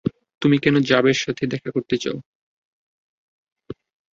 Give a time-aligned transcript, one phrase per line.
[0.01, 0.85] কেন তুমি
[0.89, 2.17] জারের সাথে দেখা করতে চাও?